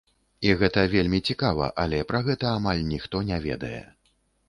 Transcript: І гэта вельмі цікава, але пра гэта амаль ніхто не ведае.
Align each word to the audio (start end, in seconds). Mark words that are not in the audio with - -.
І 0.47 0.53
гэта 0.61 0.85
вельмі 0.93 1.19
цікава, 1.33 1.69
але 1.85 2.01
пра 2.15 2.25
гэта 2.31 2.57
амаль 2.57 2.85
ніхто 2.93 3.25
не 3.33 3.43
ведае. 3.49 3.83